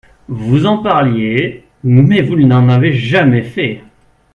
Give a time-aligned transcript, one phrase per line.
[0.29, 3.83] Vous en parliez, mais vous n’en avez jamais fait.